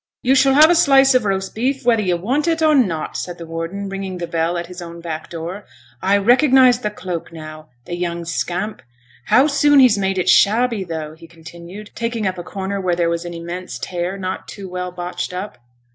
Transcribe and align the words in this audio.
'You 0.23 0.33
shall 0.33 0.55
have 0.55 0.71
a 0.71 0.73
slice 0.73 1.13
of 1.13 1.25
roast 1.25 1.53
beef, 1.53 1.85
whether 1.85 2.01
you 2.01 2.17
want 2.17 2.47
it 2.47 2.63
or 2.63 2.73
not,' 2.73 3.15
said 3.15 3.37
the 3.37 3.45
warden, 3.45 3.87
ringing 3.87 4.17
the 4.17 4.25
bell 4.25 4.57
at 4.57 4.65
his 4.65 4.81
own 4.81 4.99
back 4.99 5.29
door. 5.29 5.65
'I 6.01 6.17
recognize 6.17 6.79
the 6.79 6.89
cloak 6.89 7.31
now 7.31 7.69
the 7.85 7.95
young 7.95 8.25
scamp! 8.25 8.81
How 9.25 9.45
soon 9.45 9.77
he 9.77 9.85
has 9.85 9.99
made 9.99 10.17
it 10.17 10.27
shabby, 10.27 10.83
though,' 10.83 11.13
he 11.13 11.27
continued, 11.27 11.91
taking 11.93 12.25
up 12.25 12.39
a 12.39 12.43
corner 12.43 12.81
where 12.81 12.95
there 12.95 13.11
was 13.11 13.25
an 13.25 13.35
immense 13.35 13.77
tear 13.77 14.17
not 14.17 14.47
too 14.47 14.67
well 14.67 14.91
botched 14.91 15.33
up. 15.33 15.59